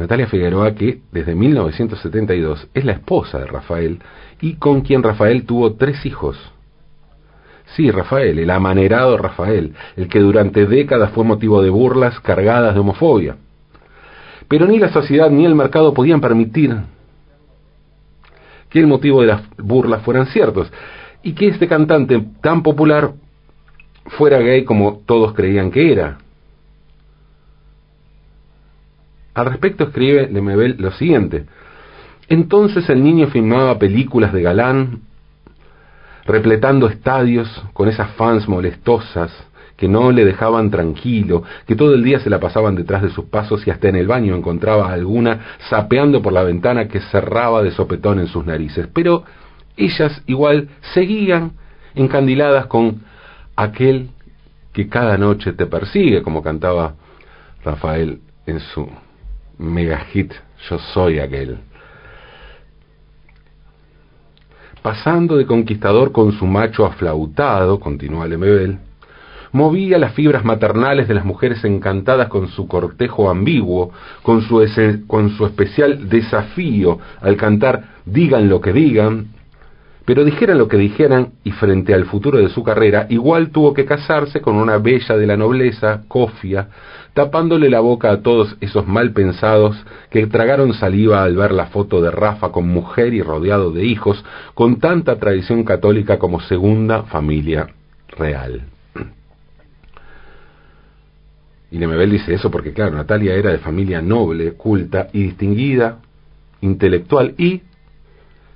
Natalia 0.00 0.26
Figueroa, 0.28 0.74
que 0.74 1.00
desde 1.12 1.34
1972 1.34 2.68
es 2.72 2.84
la 2.86 2.92
esposa 2.92 3.38
de 3.38 3.46
Rafael 3.46 3.98
y 4.40 4.54
con 4.54 4.80
quien 4.80 5.02
Rafael 5.02 5.44
tuvo 5.44 5.74
tres 5.74 6.06
hijos. 6.06 6.38
Sí, 7.76 7.90
Rafael, 7.90 8.38
el 8.38 8.50
amanerado 8.50 9.18
Rafael, 9.18 9.74
el 9.96 10.08
que 10.08 10.20
durante 10.20 10.66
décadas 10.66 11.10
fue 11.10 11.24
motivo 11.24 11.62
de 11.62 11.68
burlas 11.68 12.18
cargadas 12.20 12.72
de 12.74 12.80
homofobia. 12.80 13.36
Pero 14.48 14.66
ni 14.66 14.78
la 14.78 14.88
sociedad 14.88 15.28
ni 15.28 15.44
el 15.44 15.54
mercado 15.54 15.92
podían 15.92 16.22
permitir 16.22 16.74
que 18.70 18.80
el 18.80 18.86
motivo 18.86 19.20
de 19.20 19.26
las 19.26 19.42
burlas 19.58 20.02
fueran 20.02 20.26
ciertos 20.28 20.72
y 21.22 21.34
que 21.34 21.48
este 21.48 21.68
cantante 21.68 22.24
tan 22.40 22.62
popular 22.62 23.12
fuera 24.06 24.38
gay 24.38 24.64
como 24.64 25.02
todos 25.04 25.34
creían 25.34 25.70
que 25.70 25.92
era. 25.92 26.18
Al 29.40 29.46
respecto 29.46 29.84
escribe 29.84 30.28
Lemebel 30.30 30.76
lo 30.78 30.90
siguiente. 30.92 31.46
Entonces 32.28 32.90
el 32.90 33.02
niño 33.02 33.28
filmaba 33.28 33.78
películas 33.78 34.34
de 34.34 34.42
galán, 34.42 35.00
repletando 36.26 36.88
estadios 36.88 37.48
con 37.72 37.88
esas 37.88 38.10
fans 38.16 38.46
molestosas 38.46 39.32
que 39.78 39.88
no 39.88 40.12
le 40.12 40.26
dejaban 40.26 40.70
tranquilo, 40.70 41.42
que 41.66 41.74
todo 41.74 41.94
el 41.94 42.04
día 42.04 42.20
se 42.20 42.28
la 42.28 42.38
pasaban 42.38 42.74
detrás 42.74 43.00
de 43.00 43.08
sus 43.08 43.24
pasos 43.24 43.66
y 43.66 43.70
hasta 43.70 43.88
en 43.88 43.96
el 43.96 44.06
baño 44.06 44.36
encontraba 44.36 44.92
alguna 44.92 45.40
sapeando 45.70 46.20
por 46.20 46.34
la 46.34 46.42
ventana 46.42 46.86
que 46.86 47.00
cerraba 47.00 47.62
de 47.62 47.70
sopetón 47.70 48.18
en 48.18 48.26
sus 48.26 48.44
narices. 48.44 48.88
Pero 48.92 49.24
ellas 49.78 50.22
igual 50.26 50.68
seguían 50.92 51.52
encandiladas 51.94 52.66
con 52.66 53.04
aquel 53.56 54.10
que 54.74 54.90
cada 54.90 55.16
noche 55.16 55.54
te 55.54 55.64
persigue, 55.64 56.20
como 56.20 56.42
cantaba 56.42 56.92
Rafael 57.64 58.20
en 58.44 58.60
su 58.60 58.86
mega 59.60 59.98
hit 59.98 60.32
Yo 60.68 60.78
soy 60.78 61.18
aquel. 61.20 61.58
Pasando 64.82 65.36
de 65.36 65.46
conquistador 65.46 66.10
con 66.10 66.32
su 66.32 66.46
macho 66.46 66.86
aflautado, 66.86 67.78
continúa 67.78 68.26
Lemebel, 68.26 68.78
movía 69.52 69.98
las 69.98 70.14
fibras 70.14 70.44
maternales 70.44 71.06
de 71.06 71.14
las 71.14 71.24
mujeres 71.24 71.64
encantadas 71.64 72.28
con 72.28 72.48
su 72.48 72.66
cortejo 72.66 73.30
ambiguo, 73.30 73.92
con 74.22 74.42
su, 74.42 74.66
con 75.06 75.30
su 75.36 75.46
especial 75.46 76.08
desafío 76.08 76.98
al 77.20 77.36
cantar 77.36 78.00
Digan 78.06 78.48
lo 78.48 78.60
que 78.60 78.72
digan, 78.72 79.28
pero 80.10 80.24
dijeran 80.24 80.58
lo 80.58 80.66
que 80.66 80.76
dijeran 80.76 81.34
y 81.44 81.52
frente 81.52 81.94
al 81.94 82.04
futuro 82.06 82.38
de 82.38 82.48
su 82.48 82.64
carrera, 82.64 83.06
igual 83.10 83.50
tuvo 83.50 83.72
que 83.72 83.84
casarse 83.84 84.40
con 84.40 84.56
una 84.56 84.78
bella 84.78 85.16
de 85.16 85.24
la 85.24 85.36
nobleza, 85.36 86.02
Cofia, 86.08 86.66
tapándole 87.14 87.70
la 87.70 87.78
boca 87.78 88.10
a 88.10 88.20
todos 88.20 88.56
esos 88.60 88.88
mal 88.88 89.12
pensados 89.12 89.76
que 90.10 90.26
tragaron 90.26 90.74
saliva 90.74 91.22
al 91.22 91.36
ver 91.36 91.52
la 91.52 91.66
foto 91.66 92.02
de 92.02 92.10
Rafa 92.10 92.50
con 92.50 92.66
mujer 92.66 93.14
y 93.14 93.22
rodeado 93.22 93.70
de 93.70 93.84
hijos, 93.84 94.24
con 94.54 94.80
tanta 94.80 95.16
tradición 95.20 95.62
católica 95.62 96.18
como 96.18 96.40
segunda 96.40 97.04
familia 97.04 97.68
real. 98.08 98.62
Y 101.70 101.78
Lemebel 101.78 102.10
dice 102.10 102.34
eso 102.34 102.50
porque, 102.50 102.72
claro, 102.72 102.96
Natalia 102.96 103.34
era 103.34 103.52
de 103.52 103.58
familia 103.58 104.02
noble, 104.02 104.54
culta 104.54 105.06
y 105.12 105.22
distinguida, 105.22 105.98
intelectual 106.62 107.36
y 107.38 107.62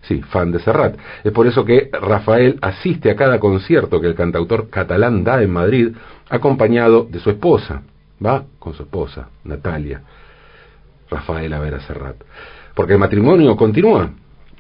Sí, 0.09 0.21
fan 0.23 0.53
de 0.53 0.59
Serrat. 0.61 0.97
Es 1.23 1.33
por 1.33 1.47
eso 1.47 1.65
que 1.65 1.89
Rafael 1.93 2.59
asiste 2.61 3.11
a 3.11 3.17
cada 3.17 3.41
concierto 3.41 4.01
que 4.01 4.07
el 4.07 4.15
cantautor 4.15 4.69
catalán 4.69 5.25
da 5.25 5.43
en 5.43 5.51
Madrid, 5.51 5.95
acompañado 6.29 7.07
de 7.11 7.21
su 7.21 7.31
esposa. 7.31 7.83
Va 8.25 8.45
con 8.59 8.75
su 8.75 8.83
esposa, 8.83 9.29
Natalia. 9.45 10.03
Rafael 11.11 11.53
a 11.53 11.59
ver 11.59 11.75
a 11.75 11.81
Serrat. 11.81 12.17
Porque 12.75 12.95
el 12.95 12.99
matrimonio 12.99 13.57
continúa. 13.57 14.11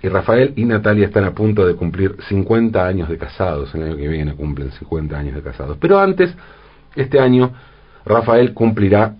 Y 0.02 0.08
Rafael 0.08 0.52
y 0.56 0.64
Natalia 0.64 1.06
están 1.06 1.24
a 1.24 1.32
punto 1.32 1.66
de 1.66 1.74
cumplir 1.74 2.16
50 2.28 2.86
años 2.86 3.08
de 3.08 3.18
casados. 3.18 3.74
El 3.74 3.84
año 3.84 3.96
que 3.96 4.08
viene 4.08 4.34
cumplen 4.34 4.70
50 4.72 5.18
años 5.18 5.34
de 5.34 5.42
casados. 5.42 5.76
Pero 5.80 5.98
antes, 5.98 6.34
este 6.94 7.18
año, 7.18 7.52
Rafael 8.04 8.52
cumplirá 8.54 9.16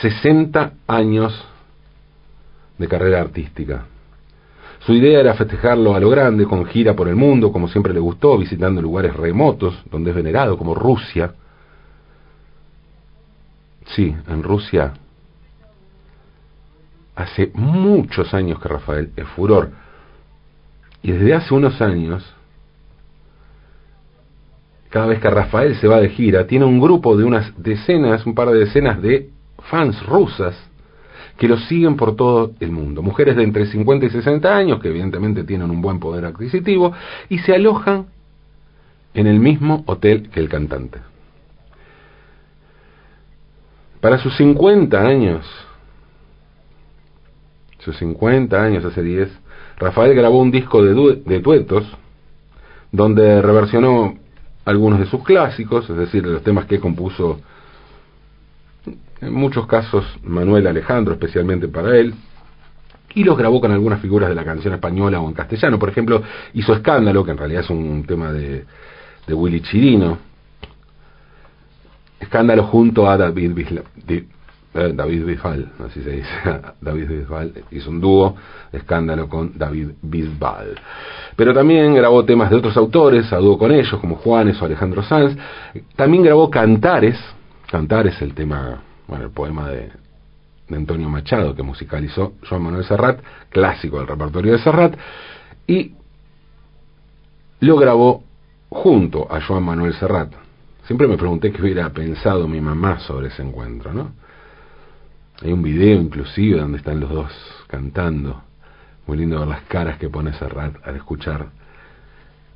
60 0.00 0.72
años 0.86 1.44
de 2.78 2.88
carrera 2.88 3.20
artística. 3.20 3.86
Su 4.84 4.92
idea 4.92 5.20
era 5.20 5.32
festejarlo 5.32 5.94
a 5.94 6.00
lo 6.00 6.10
grande, 6.10 6.44
con 6.44 6.66
gira 6.66 6.94
por 6.94 7.08
el 7.08 7.16
mundo, 7.16 7.50
como 7.50 7.68
siempre 7.68 7.94
le 7.94 8.00
gustó, 8.00 8.36
visitando 8.36 8.82
lugares 8.82 9.16
remotos, 9.16 9.82
donde 9.90 10.10
es 10.10 10.16
venerado, 10.16 10.58
como 10.58 10.74
Rusia. 10.74 11.34
Sí, 13.86 14.14
en 14.28 14.42
Rusia 14.42 14.92
hace 17.14 17.50
muchos 17.54 18.34
años 18.34 18.60
que 18.60 18.68
Rafael 18.68 19.10
es 19.16 19.26
furor. 19.28 19.70
Y 21.02 21.12
desde 21.12 21.34
hace 21.34 21.54
unos 21.54 21.80
años, 21.80 22.22
cada 24.90 25.06
vez 25.06 25.18
que 25.18 25.30
Rafael 25.30 25.76
se 25.76 25.88
va 25.88 26.00
de 26.00 26.10
gira, 26.10 26.46
tiene 26.46 26.66
un 26.66 26.78
grupo 26.78 27.16
de 27.16 27.24
unas 27.24 27.52
decenas, 27.56 28.26
un 28.26 28.34
par 28.34 28.50
de 28.50 28.58
decenas 28.58 29.00
de 29.00 29.30
fans 29.70 30.04
rusas 30.04 30.54
que 31.38 31.48
los 31.48 31.64
siguen 31.66 31.96
por 31.96 32.16
todo 32.16 32.52
el 32.60 32.70
mundo. 32.70 33.02
Mujeres 33.02 33.36
de 33.36 33.42
entre 33.42 33.66
50 33.66 34.06
y 34.06 34.10
60 34.10 34.56
años, 34.56 34.80
que 34.80 34.88
evidentemente 34.88 35.44
tienen 35.44 35.70
un 35.70 35.80
buen 35.80 35.98
poder 35.98 36.24
adquisitivo, 36.24 36.92
y 37.28 37.38
se 37.38 37.54
alojan 37.54 38.06
en 39.14 39.26
el 39.26 39.40
mismo 39.40 39.82
hotel 39.86 40.30
que 40.30 40.40
el 40.40 40.48
cantante. 40.48 40.98
Para 44.00 44.18
sus 44.18 44.36
50 44.36 45.00
años, 45.00 45.46
hace 47.80 47.92
50 47.92 48.62
años, 48.62 48.84
hace 48.84 49.02
10, 49.02 49.28
Rafael 49.78 50.14
grabó 50.14 50.40
un 50.40 50.50
disco 50.50 50.84
de, 50.84 51.22
de 51.24 51.40
tuetos 51.40 51.84
donde 52.92 53.42
reversionó 53.42 54.14
algunos 54.64 55.00
de 55.00 55.06
sus 55.06 55.24
clásicos, 55.24 55.88
es 55.90 55.96
decir, 55.96 56.22
de 56.22 56.32
los 56.32 56.42
temas 56.42 56.66
que 56.66 56.80
compuso 56.80 57.40
en 59.24 59.32
muchos 59.32 59.66
casos 59.66 60.04
Manuel 60.22 60.66
Alejandro, 60.66 61.14
especialmente 61.14 61.68
para 61.68 61.96
él, 61.96 62.14
y 63.14 63.22
los 63.22 63.38
grabó 63.38 63.60
con 63.60 63.70
algunas 63.70 64.00
figuras 64.00 64.28
de 64.28 64.34
la 64.34 64.44
canción 64.44 64.74
española 64.74 65.20
o 65.20 65.28
en 65.28 65.34
castellano. 65.34 65.78
Por 65.78 65.88
ejemplo, 65.88 66.22
hizo 66.52 66.72
Escándalo, 66.72 67.24
que 67.24 67.30
en 67.30 67.38
realidad 67.38 67.62
es 67.62 67.70
un 67.70 68.04
tema 68.04 68.32
de, 68.32 68.64
de 69.26 69.34
Willy 69.34 69.60
Chirino. 69.60 70.18
Escándalo 72.18 72.64
junto 72.64 73.08
a 73.08 73.16
David 73.16 73.54
Bisbal, 73.54 73.84
eh, 74.74 75.24
Bisbal, 75.24 75.72
así 75.86 76.02
se 76.02 76.10
dice. 76.10 76.28
David 76.80 77.08
Bisbal 77.08 77.52
hizo 77.70 77.90
un 77.90 78.00
dúo 78.00 78.36
Escándalo 78.72 79.28
con 79.28 79.56
David 79.56 79.90
Bisbal. 80.02 80.74
Pero 81.36 81.54
también 81.54 81.94
grabó 81.94 82.24
temas 82.24 82.50
de 82.50 82.56
otros 82.56 82.76
autores, 82.76 83.32
a 83.32 83.36
dúo 83.36 83.56
con 83.56 83.70
ellos, 83.70 84.00
como 84.00 84.16
Juanes 84.16 84.60
o 84.60 84.64
Alejandro 84.64 85.02
Sanz. 85.04 85.36
También 85.94 86.24
grabó 86.24 86.50
Cantares. 86.50 87.16
Cantares, 87.70 88.20
el 88.20 88.34
tema, 88.34 88.82
bueno, 89.06 89.24
el 89.24 89.30
poema 89.30 89.68
de, 89.68 89.90
de 90.68 90.76
Antonio 90.76 91.08
Machado, 91.08 91.54
que 91.54 91.62
musicalizó 91.62 92.34
Joan 92.48 92.62
Manuel 92.62 92.84
Serrat, 92.84 93.20
clásico 93.50 93.98
del 93.98 94.08
repertorio 94.08 94.52
de 94.52 94.58
Serrat, 94.58 94.96
y 95.66 95.92
lo 97.60 97.76
grabó 97.76 98.24
junto 98.68 99.32
a 99.32 99.40
Joan 99.40 99.64
Manuel 99.64 99.94
Serrat. 99.94 100.32
Siempre 100.86 101.08
me 101.08 101.16
pregunté 101.16 101.50
qué 101.50 101.62
hubiera 101.62 101.88
pensado 101.90 102.46
mi 102.46 102.60
mamá 102.60 102.98
sobre 103.00 103.28
ese 103.28 103.42
encuentro, 103.42 103.92
¿no? 103.94 104.12
Hay 105.42 105.52
un 105.52 105.62
video 105.62 106.00
inclusive 106.00 106.60
donde 106.60 106.78
están 106.78 107.00
los 107.00 107.10
dos 107.10 107.32
cantando. 107.66 108.42
Muy 109.06 109.18
lindo 109.18 109.38
ver 109.38 109.48
las 109.48 109.62
caras 109.62 109.98
que 109.98 110.08
pone 110.08 110.32
Serrat 110.34 110.74
al 110.86 110.96
escuchar 110.96 111.48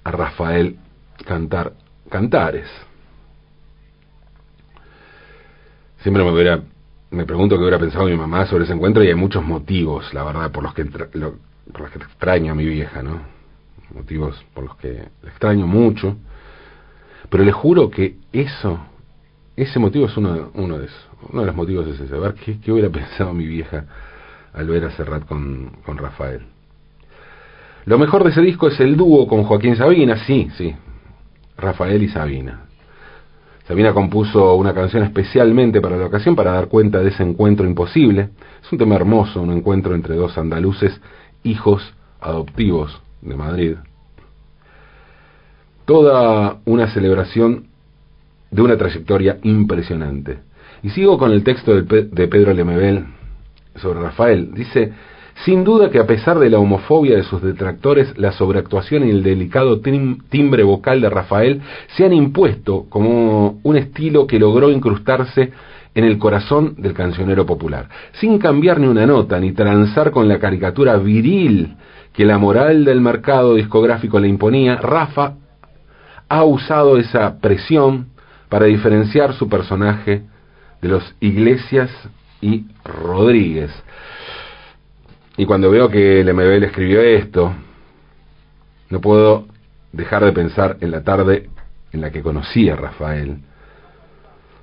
a 0.04 0.10
Rafael 0.10 0.76
cantar 1.26 1.72
cantares. 2.08 2.66
Siempre 5.98 6.22
me 6.24 6.30
hubiera 6.30 6.62
me 7.10 7.24
pregunto 7.24 7.56
qué 7.56 7.62
hubiera 7.62 7.78
pensado 7.78 8.04
mi 8.06 8.16
mamá 8.16 8.46
sobre 8.46 8.64
ese 8.64 8.74
encuentro 8.74 9.02
y 9.02 9.08
hay 9.08 9.14
muchos 9.14 9.42
motivos, 9.42 10.12
la 10.12 10.24
verdad, 10.24 10.52
por 10.52 10.62
los 10.62 10.74
que 10.74 10.84
los 10.84 11.90
que 11.90 11.98
extraño 11.98 12.52
a 12.52 12.54
mi 12.54 12.66
vieja, 12.66 13.02
¿no? 13.02 13.20
Motivos 13.94 14.44
por 14.52 14.64
los 14.64 14.76
que 14.76 15.08
la 15.22 15.30
extraño 15.30 15.66
mucho. 15.66 16.16
Pero 17.30 17.44
le 17.44 17.52
juro 17.52 17.90
que 17.90 18.16
eso, 18.32 18.78
ese 19.56 19.78
motivo 19.78 20.06
es 20.06 20.16
uno, 20.16 20.50
uno 20.54 20.78
de 20.78 20.86
esos. 20.86 21.08
Uno 21.30 21.40
de 21.40 21.46
los 21.46 21.56
motivos 21.56 21.86
es 21.88 21.98
ese, 21.98 22.18
ver 22.18 22.34
qué, 22.34 22.70
hubiera 22.70 22.88
pensado 22.92 23.32
mi 23.32 23.46
vieja 23.46 23.86
al 24.52 24.66
ver 24.66 24.84
a 24.84 24.90
Serrat 24.90 25.26
con 25.26 25.72
Rafael. 25.96 26.42
Lo 27.86 27.98
mejor 27.98 28.22
de 28.22 28.30
ese 28.30 28.42
disco 28.42 28.68
es 28.68 28.78
el 28.80 28.96
dúo 28.96 29.26
con 29.26 29.44
Joaquín 29.44 29.74
Sabina, 29.76 30.16
sí, 30.26 30.50
sí. 30.58 30.76
Rafael 31.56 32.02
y 32.02 32.08
Sabina. 32.08 32.67
Sabina 33.68 33.92
compuso 33.92 34.54
una 34.54 34.72
canción 34.72 35.02
especialmente 35.02 35.82
para 35.82 35.98
la 35.98 36.06
ocasión 36.06 36.34
para 36.34 36.52
dar 36.52 36.68
cuenta 36.68 37.00
de 37.00 37.10
ese 37.10 37.22
encuentro 37.22 37.66
imposible. 37.66 38.30
Es 38.64 38.72
un 38.72 38.78
tema 38.78 38.94
hermoso, 38.94 39.42
un 39.42 39.52
encuentro 39.52 39.94
entre 39.94 40.14
dos 40.14 40.38
andaluces, 40.38 40.98
hijos 41.42 41.82
adoptivos 42.18 42.98
de 43.20 43.36
Madrid. 43.36 43.74
Toda 45.84 46.60
una 46.64 46.88
celebración 46.94 47.66
de 48.50 48.62
una 48.62 48.78
trayectoria 48.78 49.36
impresionante. 49.42 50.38
Y 50.82 50.88
sigo 50.88 51.18
con 51.18 51.30
el 51.30 51.44
texto 51.44 51.74
de 51.74 52.28
Pedro 52.28 52.54
Lemebel 52.54 53.04
sobre 53.76 54.00
Rafael. 54.00 54.54
Dice, 54.54 54.94
sin 55.44 55.64
duda 55.64 55.90
que 55.90 55.98
a 55.98 56.06
pesar 56.06 56.38
de 56.38 56.50
la 56.50 56.58
homofobia 56.58 57.16
de 57.16 57.22
sus 57.22 57.42
detractores, 57.42 58.16
la 58.18 58.32
sobreactuación 58.32 59.06
y 59.06 59.10
el 59.10 59.22
delicado 59.22 59.80
timbre 59.80 60.62
vocal 60.62 61.00
de 61.00 61.10
Rafael 61.10 61.60
se 61.96 62.04
han 62.04 62.12
impuesto 62.12 62.86
como 62.88 63.60
un 63.62 63.76
estilo 63.76 64.26
que 64.26 64.38
logró 64.38 64.70
incrustarse 64.70 65.52
en 65.94 66.04
el 66.04 66.18
corazón 66.18 66.74
del 66.78 66.92
cancionero 66.92 67.46
popular, 67.46 67.88
sin 68.12 68.38
cambiar 68.38 68.78
ni 68.78 68.86
una 68.86 69.06
nota, 69.06 69.40
ni 69.40 69.52
transar 69.52 70.10
con 70.10 70.28
la 70.28 70.38
caricatura 70.38 70.96
viril 70.96 71.76
que 72.12 72.24
la 72.24 72.38
moral 72.38 72.84
del 72.84 73.00
mercado 73.00 73.54
discográfico 73.54 74.18
le 74.18 74.28
imponía, 74.28 74.76
Rafa 74.76 75.34
ha 76.28 76.44
usado 76.44 76.98
esa 76.98 77.38
presión 77.40 78.08
para 78.48 78.66
diferenciar 78.66 79.34
su 79.34 79.48
personaje 79.48 80.22
de 80.80 80.88
los 80.88 81.14
Iglesias 81.20 81.90
y 82.40 82.64
Rodríguez. 82.84 83.70
Y 85.38 85.46
cuando 85.46 85.70
veo 85.70 85.88
que 85.88 86.20
el 86.20 86.34
MBL 86.34 86.64
escribió 86.64 87.00
esto, 87.00 87.54
no 88.90 89.00
puedo 89.00 89.46
dejar 89.92 90.24
de 90.24 90.32
pensar 90.32 90.78
en 90.80 90.90
la 90.90 91.04
tarde 91.04 91.48
en 91.92 92.00
la 92.00 92.10
que 92.10 92.22
conocí 92.22 92.68
a 92.68 92.74
Rafael. 92.74 93.38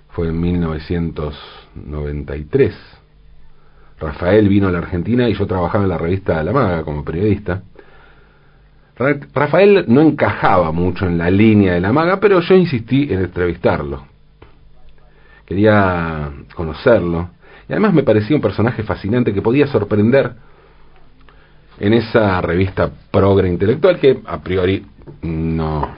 Fue 0.10 0.28
en 0.28 0.38
1993. 0.38 2.76
Rafael 4.02 4.50
vino 4.50 4.68
a 4.68 4.72
la 4.72 4.80
Argentina 4.80 5.30
y 5.30 5.34
yo 5.34 5.48
trabajaba 5.48 5.86
en 5.86 5.90
la 5.90 5.98
revista 5.98 6.44
La 6.44 6.52
Maga 6.52 6.84
como 6.84 7.06
periodista. 7.06 7.64
Rafael 8.98 9.86
no 9.88 10.02
encajaba 10.02 10.74
mucho 10.74 11.08
en 11.08 11.18
la 11.18 11.30
línea 11.30 11.76
de 11.76 11.80
La 11.80 11.94
Maga, 11.94 12.20
pero 12.20 12.42
yo 12.42 12.54
insistí 12.54 13.14
en 13.14 13.22
entrevistarlo. 13.22 14.08
Quería 15.46 16.34
conocerlo. 16.54 17.30
Y 17.70 17.72
además 17.72 17.94
me 17.94 18.04
parecía 18.04 18.36
un 18.36 18.42
personaje 18.42 18.84
fascinante 18.84 19.34
que 19.34 19.42
podía 19.42 19.68
sorprender 19.68 20.36
en 21.80 21.94
esa 21.94 22.42
revista 22.42 22.90
progre 23.12 23.50
intelectual 23.50 24.00
que 24.00 24.20
a 24.26 24.42
priori 24.42 24.86
no, 25.22 25.90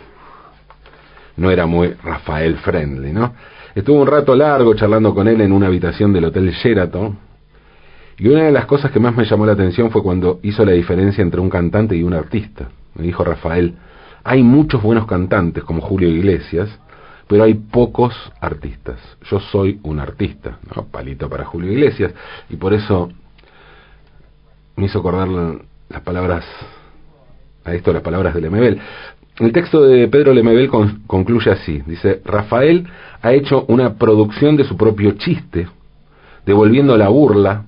no 1.38 1.52
era 1.52 1.66
muy 1.66 1.94
Rafael 2.04 2.58
friendly, 2.58 3.14
¿no? 3.14 3.34
Estuve 3.76 4.00
un 4.00 4.08
rato 4.08 4.36
largo 4.36 4.74
charlando 4.74 5.14
con 5.14 5.28
él 5.28 5.40
en 5.42 5.52
una 5.52 5.68
habitación 5.68 6.12
del 6.12 6.26
Hotel 6.26 6.50
Sheraton 6.52 7.18
y 8.18 8.28
una 8.28 8.46
de 8.46 8.52
las 8.52 8.66
cosas 8.66 8.92
que 8.92 9.00
más 9.00 9.16
me 9.16 9.26
llamó 9.26 9.46
la 9.46 9.52
atención 9.54 9.92
fue 9.92 10.02
cuando 10.02 10.40
hizo 10.42 10.66
la 10.66 10.72
diferencia 10.72 11.22
entre 11.22 11.40
un 11.40 11.50
cantante 11.50 11.96
y 11.96 12.02
un 12.02 12.14
artista. 12.14 12.70
Me 12.96 13.04
dijo 13.04 13.24
Rafael, 13.24 13.76
hay 14.24 14.42
muchos 14.42 14.82
buenos 14.82 15.06
cantantes 15.06 15.64
como 15.64 15.82
Julio 15.82 16.10
Iglesias, 16.10 16.68
pero 17.28 17.44
hay 17.44 17.54
pocos 17.54 18.16
artistas. 18.42 18.98
Yo 19.30 19.40
soy 19.40 19.80
un 19.84 20.00
artista, 20.00 20.58
¿no? 20.76 20.86
Palito 20.88 21.30
para 21.30 21.46
Julio 21.46 21.72
Iglesias, 21.72 22.14
y 22.50 22.56
por 22.56 22.74
eso 22.74 23.10
me 24.78 24.86
hizo 24.86 25.00
acordar 25.00 25.28
las 25.28 26.02
palabras, 26.04 26.46
a 27.66 27.74
esto 27.74 27.92
las 27.92 28.04
palabras 28.04 28.34
de 28.36 28.42
Lemebel. 28.42 28.80
El 29.40 29.52
texto 29.52 29.84
de 29.84 30.08
Pedro 30.08 30.34
Lemebel 30.34 30.70
concluye 31.08 31.52
así, 31.52 31.82
dice, 31.86 32.22
Rafael 32.24 32.88
ha 33.22 33.34
hecho 33.34 33.66
una 33.68 33.96
producción 33.96 34.56
de 34.56 34.64
su 34.64 34.78
propio 34.78 35.14
chiste, 35.14 35.68
devolviendo 36.46 36.96
la 36.96 37.10
burla, 37.10 37.66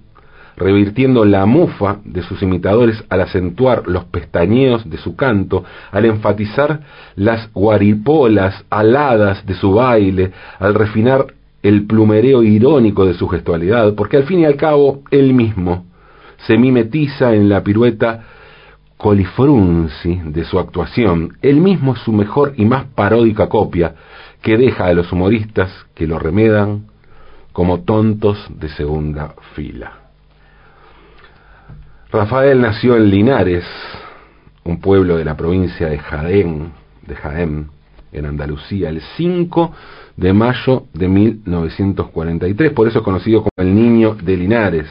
revirtiendo 0.55 1.25
la 1.25 1.45
mufa 1.47 1.97
de 2.05 2.21
sus 2.21 2.43
imitadores 2.43 3.03
al 3.09 3.21
acentuar 3.21 3.87
los 3.87 4.05
pestañeos 4.05 4.87
de 4.87 4.97
su 4.97 5.15
canto, 5.15 5.63
al 5.91 6.05
enfatizar 6.05 6.81
las 7.15 7.51
guaripolas 7.53 8.65
aladas 8.69 9.45
de 9.47 9.55
su 9.55 9.73
baile, 9.73 10.31
al 10.59 10.75
refinar 10.75 11.25
el 11.63 11.87
plumereo 11.87 12.43
irónico 12.43 13.05
de 13.05 13.15
su 13.15 13.27
gestualidad, 13.27 13.95
porque 13.95 14.17
al 14.17 14.23
fin 14.25 14.39
y 14.39 14.45
al 14.45 14.57
cabo 14.57 15.01
él 15.11 15.33
mismo 15.33 15.88
se 16.45 16.57
mimetiza 16.57 17.33
en 17.33 17.49
la 17.49 17.63
pirueta 17.63 18.23
colifrunzi 18.97 20.21
de 20.25 20.43
su 20.43 20.59
actuación, 20.59 21.37
él 21.41 21.61
mismo 21.61 21.93
es 21.93 21.99
su 22.01 22.11
mejor 22.11 22.53
y 22.57 22.65
más 22.65 22.85
paródica 22.95 23.47
copia, 23.47 23.95
que 24.41 24.57
deja 24.57 24.85
a 24.85 24.93
los 24.93 25.11
humoristas 25.11 25.71
que 25.95 26.07
lo 26.07 26.19
remedan 26.19 26.87
como 27.53 27.81
tontos 27.81 28.37
de 28.49 28.69
segunda 28.69 29.35
fila. 29.55 29.93
Rafael 32.11 32.59
nació 32.59 32.97
en 32.97 33.09
Linares, 33.09 33.65
un 34.63 34.81
pueblo 34.81 35.17
de 35.17 35.25
la 35.25 35.37
provincia 35.37 35.87
de 35.87 35.99
Jaén, 35.99 36.71
de 37.05 37.15
Jaén, 37.15 37.69
en 38.11 38.25
Andalucía, 38.25 38.89
el 38.89 39.01
5 39.17 39.71
de 40.17 40.33
mayo 40.33 40.83
de 40.93 41.07
1943, 41.07 42.73
por 42.73 42.87
eso 42.87 42.99
es 42.99 43.05
conocido 43.05 43.41
como 43.41 43.51
el 43.57 43.73
Niño 43.73 44.15
de 44.15 44.35
Linares. 44.35 44.87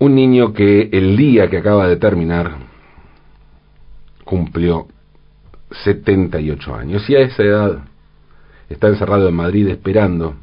Un 0.00 0.14
niño 0.14 0.54
que 0.54 0.88
el 0.92 1.14
día 1.14 1.50
que 1.50 1.58
acaba 1.58 1.86
de 1.86 1.96
terminar 1.96 2.52
cumplió 4.24 4.88
78 5.84 6.74
años 6.74 7.10
y 7.10 7.16
a 7.16 7.20
esa 7.20 7.42
edad 7.42 7.84
está 8.70 8.88
encerrado 8.88 9.28
en 9.28 9.34
Madrid 9.34 9.68
esperando 9.68 10.36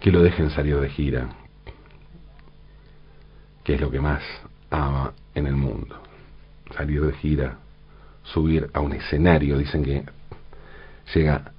que 0.00 0.12
lo 0.12 0.22
dejen 0.22 0.50
salir 0.50 0.78
de 0.78 0.90
gira, 0.90 1.30
que 3.64 3.76
es 3.76 3.80
lo 3.80 3.90
que 3.90 4.00
más 4.00 4.22
ama 4.68 5.14
en 5.34 5.46
el 5.46 5.56
mundo. 5.56 5.96
Salir 6.76 7.06
de 7.06 7.14
gira, 7.14 7.56
subir 8.22 8.68
a 8.74 8.80
un 8.80 8.92
escenario, 8.92 9.56
dicen 9.56 9.82
que 9.82 10.04
llega, 11.14 11.52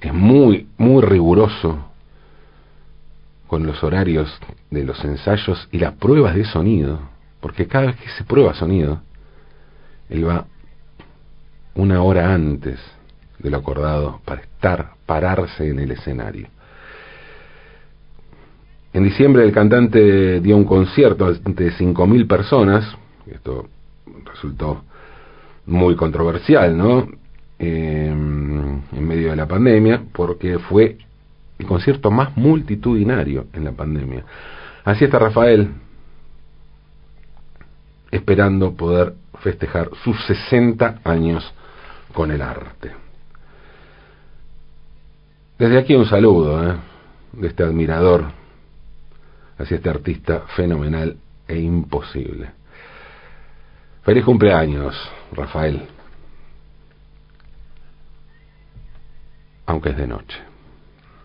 es 0.00 0.12
muy, 0.12 0.66
muy 0.76 1.04
riguroso 1.04 1.93
con 3.54 3.68
los 3.68 3.84
horarios 3.84 4.36
de 4.68 4.82
los 4.82 5.04
ensayos 5.04 5.68
y 5.70 5.78
las 5.78 5.92
pruebas 5.92 6.34
de 6.34 6.44
sonido, 6.44 6.98
porque 7.40 7.68
cada 7.68 7.86
vez 7.86 7.96
que 8.00 8.08
se 8.08 8.24
prueba 8.24 8.52
sonido, 8.52 9.00
él 10.10 10.26
va 10.26 10.46
una 11.76 12.02
hora 12.02 12.34
antes 12.34 12.80
de 13.38 13.50
lo 13.50 13.58
acordado 13.58 14.20
para 14.24 14.40
estar, 14.40 14.94
pararse 15.06 15.68
en 15.68 15.78
el 15.78 15.92
escenario. 15.92 16.48
En 18.92 19.04
diciembre 19.04 19.44
el 19.44 19.52
cantante 19.52 20.40
dio 20.40 20.56
un 20.56 20.64
concierto 20.64 21.32
de 21.32 21.72
5.000 21.72 22.26
personas, 22.26 22.84
esto 23.24 23.68
resultó 24.32 24.82
muy 25.66 25.94
controversial, 25.94 26.76
¿no? 26.76 27.06
Em, 27.60 28.80
en 28.90 29.06
medio 29.06 29.30
de 29.30 29.36
la 29.36 29.46
pandemia, 29.46 30.02
porque 30.12 30.58
fue 30.58 30.98
el 31.58 31.66
concierto 31.66 32.10
más 32.10 32.36
multitudinario 32.36 33.46
en 33.52 33.64
la 33.64 33.72
pandemia. 33.72 34.24
Así 34.84 35.04
está 35.04 35.18
Rafael, 35.18 35.72
esperando 38.10 38.74
poder 38.74 39.14
festejar 39.40 39.90
sus 40.02 40.16
60 40.26 41.00
años 41.04 41.52
con 42.12 42.30
el 42.30 42.42
arte. 42.42 42.92
Desde 45.58 45.78
aquí 45.78 45.94
un 45.94 46.06
saludo 46.06 46.68
¿eh? 46.68 46.76
de 47.32 47.48
este 47.48 47.62
admirador 47.62 48.26
hacia 49.58 49.76
este 49.76 49.88
artista 49.88 50.40
fenomenal 50.56 51.16
e 51.46 51.58
imposible. 51.58 52.50
Feliz 54.02 54.24
cumpleaños, 54.24 54.94
Rafael. 55.32 55.86
Aunque 59.66 59.90
es 59.90 59.96
de 59.96 60.06
noche. 60.06 60.53